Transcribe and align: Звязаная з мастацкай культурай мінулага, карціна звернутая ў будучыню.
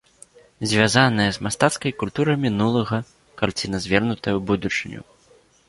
Звязаная 0.69 1.27
з 1.37 1.43
мастацкай 1.47 1.91
культурай 2.05 2.37
мінулага, 2.47 2.97
карціна 3.45 3.77
звернутая 3.87 4.33
ў 4.35 4.41
будучыню. 4.51 5.01